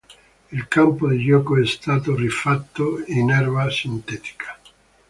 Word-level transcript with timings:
Il 0.51 0.67
campo 0.67 1.07
di 1.09 1.23
gioco 1.23 1.59
è 1.61 1.65
stato 1.67 2.15
rifatto 2.15 3.03
in 3.05 3.29
erba 3.29 3.69
sintetica. 3.69 4.57